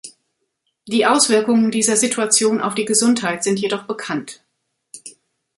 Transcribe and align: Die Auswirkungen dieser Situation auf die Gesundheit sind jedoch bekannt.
Die 0.87 1.05
Auswirkungen 1.05 1.69
dieser 1.69 1.95
Situation 1.95 2.59
auf 2.59 2.73
die 2.73 2.85
Gesundheit 2.85 3.43
sind 3.43 3.59
jedoch 3.59 3.83
bekannt. 3.83 4.43